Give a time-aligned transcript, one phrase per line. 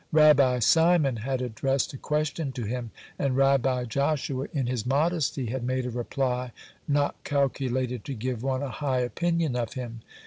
[0.11, 5.63] Rabbi Simon had addressed a question to him, and Rabbi Joshua in his modesty had
[5.63, 6.53] made a reply
[6.87, 10.01] not calculated to give one a high opinion of him.